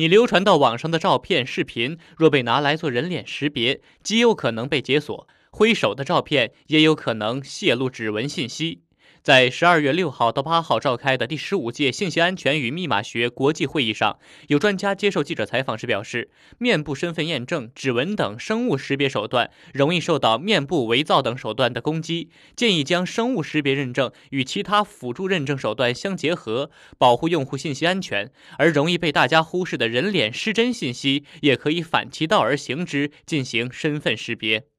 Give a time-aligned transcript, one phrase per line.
[0.00, 8.80] 你流传到网上的照片、视频，若被拿来做人脸识别，极有可能被解锁；挥手的照片也有可能泄露指纹信息。
[9.22, 14.18] 在十二月六号到八号召开的第十五届信息安全与密码学国际会议上，
[14.48, 28.32] 有专家接受记者采访时表示，面部身份验证、指纹等生物识别手段容易受到面部伪造等手段的攻击，建议将生物识别认证与其他辅助认证手段相结合，保护用户信息安全。
[28.56, 34.69] 而容易被大家忽视的人脸失真信息，也可以反其道而行之，进行身份识别。